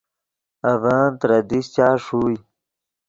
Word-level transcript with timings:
اڤن 0.69 1.05
ترے 1.19 1.39
دیشچا 1.49 1.87
ݰوئے 2.03 2.35